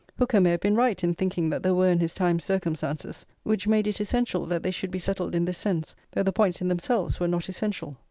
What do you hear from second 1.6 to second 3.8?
there were in his time circumstances which